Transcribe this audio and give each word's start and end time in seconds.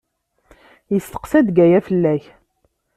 Yesteqsa-d 0.93 1.47
Gaya 1.55 1.79
fell-ak. 1.87 2.23